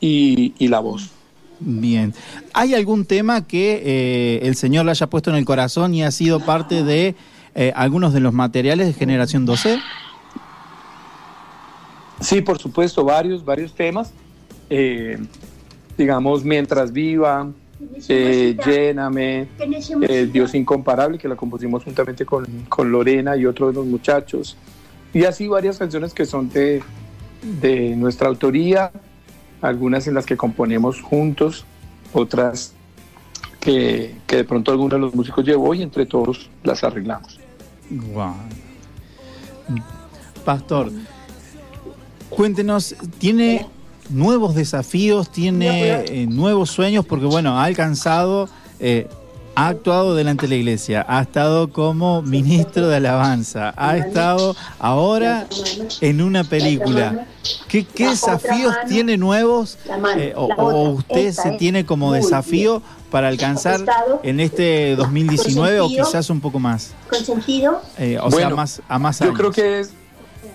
y 0.00 0.68
la 0.68 0.80
voz. 0.80 1.14
Bien. 1.60 2.14
¿Hay 2.52 2.74
algún 2.74 3.04
tema 3.04 3.46
que 3.46 3.82
eh, 3.84 4.46
el 4.46 4.56
Señor 4.56 4.84
le 4.84 4.90
haya 4.90 5.06
puesto 5.06 5.30
en 5.30 5.36
el 5.36 5.44
corazón 5.44 5.94
y 5.94 6.02
ha 6.02 6.10
sido 6.10 6.40
parte 6.40 6.84
de 6.84 7.14
eh, 7.54 7.72
algunos 7.76 8.12
de 8.12 8.20
los 8.20 8.32
materiales 8.32 8.86
de 8.86 8.92
Generación 8.92 9.46
12? 9.46 9.78
Sí, 12.24 12.40
por 12.40 12.58
supuesto, 12.58 13.04
varios, 13.04 13.44
varios 13.44 13.74
temas. 13.74 14.12
Eh, 14.70 15.18
digamos, 15.96 16.44
Mientras 16.44 16.92
Viva, 16.92 17.50
Lléname, 18.08 19.48
Dios 20.32 20.54
Incomparable, 20.54 21.18
que 21.18 21.28
la 21.28 21.36
compusimos 21.36 21.84
juntamente 21.84 22.24
con, 22.24 22.46
con, 22.68 22.90
Lorena 22.90 23.36
y 23.36 23.46
otros 23.46 23.70
de 23.70 23.74
los 23.76 23.86
muchachos. 23.86 24.56
Y 25.12 25.24
así 25.24 25.46
varias 25.46 25.78
canciones 25.78 26.14
que 26.14 26.24
son 26.24 26.48
de, 26.48 26.82
de 27.60 27.94
nuestra 27.94 28.28
autoría 28.28 28.90
algunas 29.64 30.06
en 30.06 30.14
las 30.14 30.26
que 30.26 30.36
componemos 30.36 31.00
juntos, 31.00 31.64
otras 32.12 32.74
que, 33.60 34.14
de 34.28 34.44
pronto 34.44 34.72
algunos 34.72 34.92
de 34.92 34.98
los 34.98 35.14
músicos 35.14 35.44
llevó 35.44 35.74
y 35.74 35.82
entre 35.82 36.04
todos 36.04 36.50
las 36.62 36.84
arreglamos. 36.84 37.40
Pastor, 40.44 40.92
cuéntenos, 42.36 42.94
¿tiene 43.18 43.66
nuevos 44.10 44.54
desafíos, 44.54 45.30
tiene 45.30 46.04
eh, 46.04 46.26
nuevos 46.26 46.70
sueños? 46.70 47.04
Porque 47.04 47.26
bueno, 47.26 47.58
ha 47.58 47.64
alcanzado 47.64 48.48
eh, 48.80 49.08
ha 49.54 49.68
actuado 49.68 50.14
delante 50.14 50.42
de 50.42 50.48
la 50.48 50.54
iglesia, 50.56 51.06
ha 51.08 51.22
estado 51.22 51.70
como 51.70 52.22
ministro 52.22 52.88
de 52.88 52.96
alabanza, 52.96 53.72
ha 53.76 53.96
estado 53.96 54.56
ahora 54.78 55.46
en 56.00 56.20
una 56.20 56.44
película. 56.44 57.26
¿Qué, 57.68 57.86
desafíos 57.96 58.74
tiene 58.88 59.16
nuevos 59.16 59.78
eh, 60.16 60.32
o, 60.36 60.90
usted 60.90 61.32
se 61.32 61.52
tiene 61.52 61.84
como 61.84 62.12
desafío 62.12 62.82
para 63.10 63.28
alcanzar 63.28 63.80
en 64.22 64.40
este 64.40 64.96
2019 64.96 65.80
o 65.80 65.88
quizás 65.88 66.30
un 66.30 66.40
poco 66.40 66.58
más? 66.58 66.92
Eh, 67.98 68.18
o 68.20 68.30
sea, 68.30 68.50
más, 68.50 68.80
a 68.88 68.98
más 68.98 69.20
años. 69.20 69.34
Yo 69.34 69.38
creo 69.38 69.50
que 69.52 69.80
es, 69.80 69.92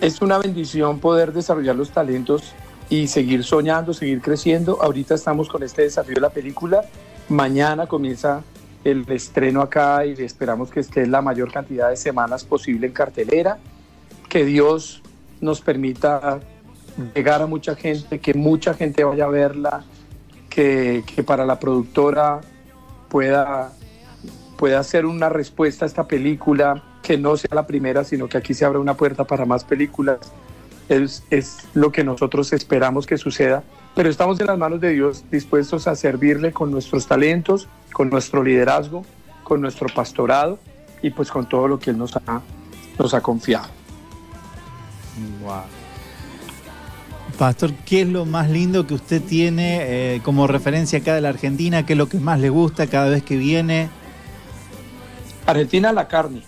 es 0.01 0.22
una 0.22 0.38
bendición 0.38 1.00
poder 1.00 1.34
desarrollar 1.34 1.75
los 1.75 1.91
talentos 1.91 2.53
y 2.89 3.08
seguir 3.08 3.44
soñando, 3.44 3.94
seguir 3.94 4.22
creciendo. 4.22 4.82
Ahorita 4.82 5.15
estamos 5.15 5.50
con 5.50 5.63
este 5.63 5.84
desafío 5.84 6.15
de 6.15 6.22
la 6.22 6.29
película. 6.29 6.84
Mañana 7.27 7.86
comienza 7.86 8.41
el 8.84 9.06
estreno 9.12 9.62
acá 9.62 10.06
y 10.06 10.13
esperamos 10.13 10.72
que 10.72 10.79
esté 10.79 11.06
la 11.06 11.22
mayor 11.22 11.51
cantidad 11.51 11.89
de 11.89 11.98
semanas 11.98 12.46
posible 12.46 12.88
en 12.88 12.94
cartelera, 12.94 13.58
que 14.29 14.46
Dios 14.46 15.01
nos 15.41 15.62
permita 15.62 16.39
llegar 17.13 17.41
a 17.41 17.48
mucha 17.48 17.75
gente, 17.75 18.20
que 18.20 18.34
mucha 18.34 18.74
gente 18.74 19.03
vaya 19.03 19.25
a 19.25 19.29
verla, 19.29 19.84
que, 20.50 21.03
para 21.25 21.46
la 21.46 21.60
productora 21.60 22.41
pueda, 23.10 23.74
pueda 24.58 24.79
hacer 24.79 25.06
una 25.06 25.29
respuesta 25.29 25.86
a 25.86 25.88
esta 25.88 26.08
película, 26.08 26.84
que 27.10 27.18
no 27.18 27.36
sea 27.38 27.50
la 27.56 27.66
primera, 27.66 28.04
sino 28.04 28.30
que 28.30 28.38
aquí 28.38 28.54
se 28.54 28.66
abra 28.66 28.78
una 28.78 28.94
puerta 28.94 29.24
para 29.24 29.44
más 29.44 29.63
películas. 29.63 30.20
Es, 30.89 31.24
es 31.32 31.68
lo 31.74 31.92
que 31.92 32.04
nosotros 32.04 32.54
esperamos 32.54 33.08
que 33.08 33.18
suceda, 33.18 33.63
pero 33.96 34.12
estamos 34.12 34.39
en 34.39 34.46
las 34.46 34.60
manos 34.60 34.80
de 34.80 34.92
Dios 34.92 35.24
dispuestos 35.32 35.88
a 35.88 35.96
servirle 35.96 36.54
con 36.54 36.70
nuestros 36.70 37.08
talentos, 37.08 37.68
con 37.94 38.12
nuestro 38.12 38.44
liderazgo, 38.44 39.04
con 39.42 39.60
nuestro 39.60 39.88
pastorado 39.89 40.60
y 41.01 41.10
pues 41.10 41.32
con 41.32 41.50
todo 41.50 41.68
lo 41.68 41.80
que 41.80 41.89
Él 41.89 41.98
nos 41.98 42.16
ha, 42.16 42.42
nos 43.00 43.16
ha 43.16 43.22
confiado. 43.22 43.70
Pastor, 47.39 47.74
¿qué 47.88 48.01
es 48.01 48.08
lo 48.08 48.25
más 48.28 48.51
lindo 48.51 48.86
que 48.86 48.94
usted 48.94 49.20
tiene 49.24 49.80
eh, 49.82 50.22
como 50.24 50.46
referencia 50.46 51.00
acá 51.00 51.16
de 51.16 51.22
la 51.22 51.30
Argentina? 51.30 51.88
¿Qué 51.88 51.94
es 51.94 51.98
lo 51.98 52.08
que 52.08 52.20
más 52.20 52.39
le 52.39 52.50
gusta 52.50 52.86
cada 52.86 53.10
vez 53.10 53.24
que 53.24 53.36
viene? 53.36 53.89
Argentina, 55.48 55.92
la 55.92 56.08
carne. 56.08 56.44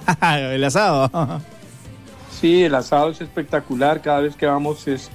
el 0.22 0.64
asado. 0.64 1.40
sí, 2.40 2.64
el 2.64 2.74
asado 2.74 3.10
es 3.10 3.20
espectacular. 3.20 4.00
Cada 4.00 4.20
vez 4.20 4.36
que 4.36 4.46
vamos 4.46 4.86
es, 4.88 5.10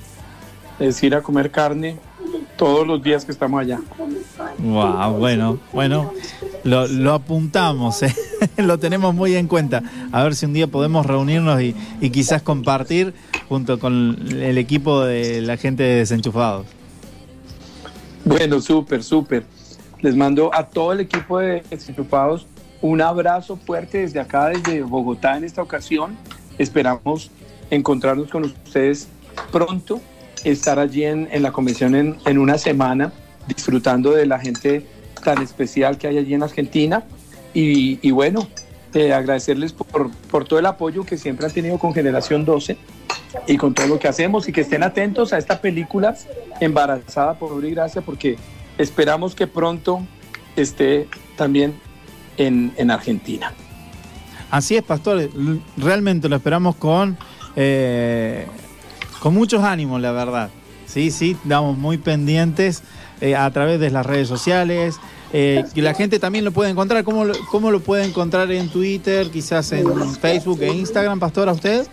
es 0.79 1.01
ir 1.03 1.15
a 1.15 1.21
comer 1.21 1.51
carne 1.51 1.97
todos 2.57 2.85
los 2.85 3.01
días 3.01 3.23
que 3.23 3.31
estamos 3.31 3.61
allá. 3.61 3.79
Wow, 4.59 5.13
bueno, 5.13 5.59
bueno, 5.71 6.11
lo, 6.63 7.13
apuntamos, 7.13 8.03
¿eh? 8.03 8.13
lo 8.57 8.79
tenemos 8.79 9.13
muy 9.13 9.35
en 9.35 9.47
cuenta. 9.47 9.83
A 10.11 10.23
ver 10.23 10.35
si 10.35 10.45
un 10.45 10.53
día 10.53 10.67
podemos 10.67 11.05
reunirnos 11.05 11.61
y, 11.61 11.75
quizás 12.09 12.41
compartir 12.41 13.13
junto 13.47 13.79
con 13.79 14.17
el 14.31 14.57
equipo 14.57 15.01
de 15.01 15.41
la 15.41 15.57
gente 15.57 15.83
de 15.83 15.95
Desenchufados. 15.97 16.65
Bueno, 18.25 18.59
súper, 18.59 19.03
súper. 19.03 19.45
Les 20.01 20.15
mando 20.15 20.53
a 20.53 20.67
todo 20.67 20.91
el 20.93 20.99
equipo 20.99 21.39
de 21.39 21.63
Desenchufados 21.69 22.45
un 22.81 23.01
abrazo 23.01 23.57
fuerte 23.57 23.99
desde 23.99 24.19
acá, 24.19 24.49
desde 24.49 24.81
Bogotá 24.83 25.37
en 25.37 25.43
esta 25.43 25.61
ocasión. 25.61 26.17
Esperamos 26.57 27.31
encontrarnos 27.69 28.29
con 28.29 28.45
ustedes 28.45 29.07
pronto 29.51 29.99
estar 30.43 30.79
allí 30.79 31.03
en, 31.03 31.29
la 31.41 31.51
convención 31.51 31.95
en, 31.95 32.37
una 32.37 32.57
semana, 32.57 33.11
disfrutando 33.47 34.11
de 34.11 34.25
la 34.25 34.39
gente 34.39 34.85
tan 35.23 35.41
especial 35.41 35.97
que 35.97 36.07
hay 36.07 36.17
allí 36.17 36.33
en 36.33 36.43
Argentina. 36.43 37.03
Y, 37.53 38.11
bueno, 38.11 38.47
eh, 38.93 39.13
agradecerles 39.13 39.73
por, 39.73 40.11
por 40.11 40.45
todo 40.45 40.59
el 40.59 40.65
apoyo 40.67 41.03
que 41.03 41.17
siempre 41.17 41.47
han 41.47 41.51
tenido 41.51 41.79
con 41.79 41.93
Generación 41.93 42.45
12 42.45 42.77
y 43.47 43.57
con 43.57 43.73
todo 43.73 43.87
lo 43.87 43.99
que 43.99 44.07
hacemos 44.07 44.47
y 44.47 44.51
que 44.51 44.61
estén 44.61 44.83
atentos 44.83 45.33
a 45.33 45.37
esta 45.37 45.59
película 45.59 46.15
embarazada 46.59 47.33
por 47.33 47.51
obra 47.51 47.67
y 47.67 47.71
gracia 47.71 48.01
porque 48.01 48.37
esperamos 48.77 49.35
que 49.35 49.47
pronto 49.47 50.01
esté 50.55 51.07
también 51.35 51.73
en, 52.37 52.73
en 52.77 52.91
Argentina. 52.91 53.53
Así 54.49 54.75
es, 54.75 54.83
pastor, 54.83 55.29
realmente 55.75 56.29
lo 56.29 56.37
esperamos 56.37 56.75
con 56.75 57.17
eh, 57.59 58.45
con 59.19 59.33
muchos 59.33 59.63
ánimos, 59.63 59.99
la 59.99 60.11
verdad. 60.11 60.49
Sí, 60.85 61.11
sí, 61.11 61.35
estamos 61.41 61.77
muy 61.77 61.97
pendientes 61.97 62.83
eh, 63.19 63.35
a 63.35 63.49
través 63.51 63.79
de 63.79 63.89
las 63.89 64.05
redes 64.05 64.27
sociales. 64.27 64.99
Eh, 65.33 65.65
que 65.73 65.81
la 65.81 65.93
gente 65.93 66.19
también 66.19 66.45
lo 66.45 66.51
puede 66.51 66.69
encontrar. 66.69 67.03
¿Cómo 67.03 67.25
lo, 67.25 67.33
¿Cómo 67.51 67.71
lo 67.71 67.81
puede 67.81 68.05
encontrar 68.05 68.49
en 68.51 68.69
Twitter, 68.69 69.29
quizás 69.29 69.71
en 69.71 70.15
Facebook 70.15 70.61
e 70.61 70.67
Instagram, 70.67 71.19
Pastor, 71.19 71.49
a 71.49 71.53
usted? 71.53 71.87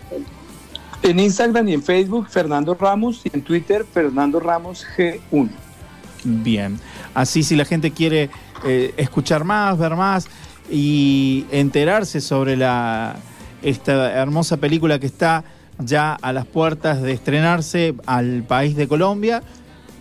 En 1.01 1.19
Instagram 1.19 1.67
y 1.67 1.73
en 1.73 1.83
Facebook, 1.83 2.27
Fernando 2.29 2.75
Ramos, 2.75 3.21
y 3.25 3.31
en 3.33 3.41
Twitter, 3.41 3.85
Fernando 3.91 4.39
Ramos 4.39 4.85
G1. 4.95 5.49
Bien, 6.23 6.79
así 7.13 7.43
si 7.43 7.55
la 7.55 7.65
gente 7.65 7.91
quiere 7.91 8.29
eh, 8.65 8.93
escuchar 8.97 9.43
más, 9.43 9.77
ver 9.77 9.95
más 9.95 10.27
y 10.69 11.45
enterarse 11.51 12.21
sobre 12.21 12.57
esta 13.61 14.11
hermosa 14.13 14.57
película 14.57 14.99
que 14.99 15.05
está 15.05 15.43
ya 15.79 16.13
a 16.13 16.33
las 16.33 16.45
puertas 16.45 17.01
de 17.01 17.11
estrenarse 17.11 17.95
al 18.05 18.43
país 18.43 18.75
de 18.75 18.87
Colombia, 18.87 19.43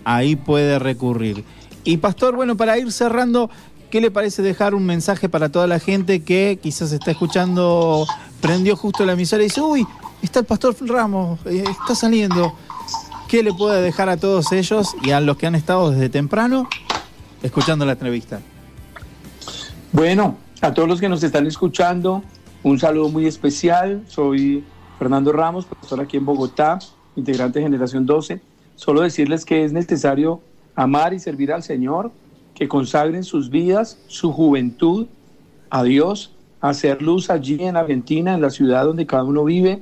ahí 0.05 0.37
puede 0.37 0.79
recurrir. 0.79 1.45
Y 1.85 1.99
Pastor, 1.99 2.37
bueno, 2.37 2.57
para 2.57 2.79
ir 2.79 2.91
cerrando, 2.93 3.51
¿qué 3.91 4.01
le 4.01 4.11
parece 4.11 4.43
dejar 4.43 4.75
un 4.75 4.87
mensaje 4.87 5.29
para 5.29 5.51
toda 5.51 5.67
la 5.67 5.79
gente 5.79 6.23
que 6.23 6.59
quizás 6.63 6.93
está 6.93 7.11
escuchando, 7.11 8.07
prendió 8.41 8.77
justo 8.77 9.05
la 9.05 9.13
emisora 9.13 9.43
y 9.43 9.47
dice, 9.47 9.61
uy, 9.61 9.87
está 10.23 10.41
el 10.41 10.47
Pastor 10.47 10.75
Ramos, 10.81 11.41
eh, 11.47 11.65
está 11.69 11.95
saliendo? 11.95 12.55
¿Qué 13.29 13.43
le 13.43 13.53
puede 13.53 13.83
dejar 13.83 14.09
a 14.09 14.17
todos 14.17 14.53
ellos 14.53 14.95
y 15.03 15.11
a 15.11 15.21
los 15.21 15.37
que 15.37 15.47
han 15.47 15.55
estado 15.55 15.91
desde 15.91 16.09
temprano 16.09 16.69
escuchando 17.43 17.85
la 17.85 17.93
entrevista? 17.93 18.41
Bueno, 19.95 20.39
a 20.61 20.75
todos 20.75 20.89
los 20.89 21.01
que 21.01 21.09
nos 21.09 21.23
están 21.23 21.47
escuchando, 21.47 22.25
un 22.65 22.81
saludo 22.81 23.11
muy 23.11 23.29
especial. 23.29 24.03
Soy 24.09 24.65
Fernando 24.99 25.31
Ramos, 25.31 25.67
profesor 25.67 26.01
aquí 26.01 26.17
en 26.17 26.25
Bogotá, 26.25 26.81
integrante 27.15 27.61
de 27.61 27.67
Generación 27.67 28.05
12. 28.05 28.41
Solo 28.75 29.03
decirles 29.03 29.45
que 29.45 29.65
es 29.65 29.73
necesario 29.73 30.41
amar 30.75 31.15
y 31.15 31.21
servir 31.21 31.53
al 31.53 31.63
Señor, 31.63 32.11
que 32.57 32.67
consagren 32.67 33.23
sus 33.23 33.51
vidas, 33.51 34.01
su 34.09 34.33
juventud 34.33 35.07
a 35.71 35.85
Dios, 35.85 36.33
hacer 36.61 37.01
luz 37.01 37.31
allí 37.31 37.63
en 37.63 37.77
Argentina, 37.77 38.35
en 38.35 38.41
la 38.41 38.51
ciudad 38.51 38.87
donde 38.87 39.07
cada 39.07 39.23
uno 39.23 39.45
vive, 39.45 39.81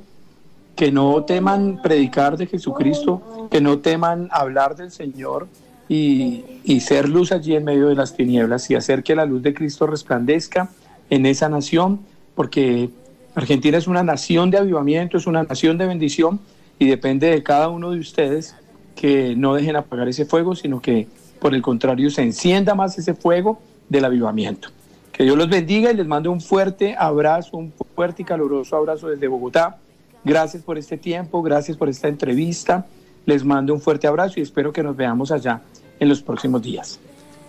que 0.75 0.91
no 0.91 1.23
teman 1.23 1.81
predicar 1.81 2.37
de 2.37 2.45
Jesucristo, 2.45 3.47
que 3.49 3.61
no 3.61 3.79
teman 3.79 4.29
hablar 4.31 4.75
del 4.75 4.91
Señor 4.91 5.47
y, 5.89 6.79
ser 6.79 7.07
luz 7.07 7.31
allí 7.31 7.55
en 7.55 7.63
medio 7.63 7.87
de 7.87 7.95
las 7.95 8.15
tinieblas 8.15 8.69
y 8.69 8.75
hacer 8.75 9.03
que 9.03 9.15
la 9.15 9.25
luz 9.25 9.41
de 9.41 9.53
Cristo 9.53 9.87
resplandezca 9.87 10.69
en 11.09 11.25
esa 11.25 11.49
nación, 11.49 11.99
porque 12.35 12.89
Argentina 13.35 13.77
es 13.77 13.87
una 13.87 14.03
nación 14.03 14.49
de 14.49 14.57
avivamiento, 14.57 15.17
es 15.17 15.27
una 15.27 15.43
nación 15.43 15.77
de 15.77 15.85
bendición 15.85 16.39
y 16.79 16.87
depende 16.87 17.29
de 17.29 17.43
cada 17.43 17.69
uno 17.69 17.91
de 17.91 17.99
ustedes 17.99 18.55
que 18.95 19.35
no 19.35 19.53
dejen 19.53 19.75
apagar 19.75 20.07
ese 20.07 20.25
fuego, 20.25 20.55
sino 20.55 20.81
que 20.81 21.07
por 21.39 21.53
el 21.53 21.61
contrario 21.61 22.09
se 22.09 22.21
encienda 22.21 22.75
más 22.75 22.97
ese 22.97 23.13
fuego 23.13 23.59
del 23.89 24.05
avivamiento. 24.05 24.69
Que 25.11 25.23
Dios 25.23 25.37
los 25.37 25.49
bendiga 25.49 25.91
y 25.91 25.95
les 25.95 26.07
mando 26.07 26.31
un 26.31 26.41
fuerte 26.41 26.95
abrazo, 26.97 27.57
un 27.57 27.71
fuerte 27.95 28.23
y 28.23 28.25
caluroso 28.25 28.75
abrazo 28.75 29.09
desde 29.09 29.27
Bogotá. 29.27 29.77
Gracias 30.23 30.63
por 30.63 30.77
este 30.77 30.97
tiempo, 30.97 31.41
gracias 31.43 31.77
por 31.77 31.89
esta 31.89 32.07
entrevista. 32.07 32.87
Les 33.25 33.43
mando 33.43 33.73
un 33.73 33.79
fuerte 33.79 34.07
abrazo 34.07 34.39
y 34.39 34.43
espero 34.43 34.73
que 34.73 34.81
nos 34.81 34.95
veamos 34.95 35.31
allá 35.31 35.61
en 36.03 36.09
los 36.09 36.21
próximos 36.21 36.61
días. 36.61 36.99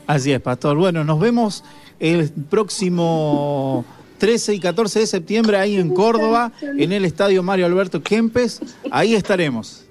Así 0.07 0.33
es, 0.33 0.40
Pastor. 0.40 0.77
Bueno, 0.77 1.05
nos 1.05 1.21
vemos 1.21 1.64
el 2.01 2.31
próximo 2.31 3.85
13 4.19 4.55
y 4.55 4.61
14 4.61 5.01
de 5.01 5.07
septiembre 5.07 5.57
ahí 5.59 5.77
en 5.77 5.95
Córdoba, 5.95 6.53
en 6.62 6.93
el 6.93 7.05
Estadio 7.05 7.43
Mario 7.43 7.67
Alberto 7.67 8.03
Kempes. 8.03 8.61
Ahí 8.90 9.14
estaremos. 9.14 9.85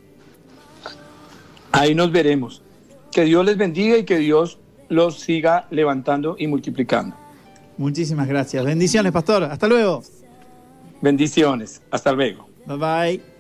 Ahí 1.71 1.95
nos 1.95 2.12
veremos. 2.12 2.62
Que 3.12 3.26
Dios 3.26 3.45
les 3.45 3.58
bendiga 3.58 3.97
y 3.97 4.06
que 4.06 4.17
Dios 4.17 4.60
los 4.89 5.19
siga 5.19 5.67
levantando 5.71 6.36
y 6.38 6.47
multiplicando. 6.47 7.15
Muchísimas 7.78 8.28
gracias. 8.28 8.63
Bendiciones, 8.63 9.12
pastor. 9.12 9.43
Hasta 9.43 9.67
luego. 9.67 10.04
Bendiciones. 11.02 11.82
Hasta 11.91 12.12
luego. 12.12 12.47
Bye 12.65 12.78
bye. 12.78 13.33